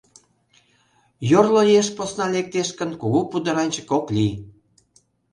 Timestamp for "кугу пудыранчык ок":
3.01-4.05